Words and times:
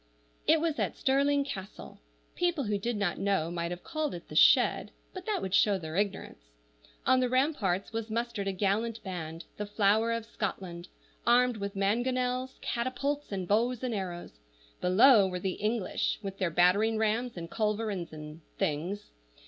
IT 0.47 0.59
was 0.59 0.79
at 0.79 0.97
Stirling 0.97 1.45
Castle. 1.45 2.01
People 2.33 2.63
who 2.63 2.79
did 2.79 2.97
not 2.97 3.19
know 3.19 3.51
might 3.51 3.69
have 3.69 3.83
called 3.83 4.15
it 4.15 4.29
the 4.29 4.35
shed, 4.35 4.89
but 5.13 5.27
that 5.27 5.43
would 5.43 5.53
show 5.53 5.77
their 5.77 5.95
ignorance. 5.95 6.41
On 7.05 7.19
the 7.19 7.29
ramparts 7.29 7.93
was 7.93 8.09
mustered 8.09 8.47
a 8.47 8.51
gallant 8.51 9.03
band, 9.03 9.45
the 9.57 9.67
flower 9.67 10.11
of 10.11 10.25
Scotland, 10.25 10.87
armed 11.27 11.57
with 11.57 11.75
mangonels, 11.75 12.57
catapults, 12.61 13.31
and 13.31 13.47
bows 13.47 13.83
and 13.83 13.93
arrows; 13.93 14.39
below 14.81 15.27
were 15.27 15.39
the 15.39 15.51
English, 15.61 16.17
with 16.23 16.39
their 16.39 16.49
battering 16.49 16.97
rams 16.97 17.37
and 17.37 17.51
culverins 17.51 18.11
and 18.11 18.41
things. 18.57 19.11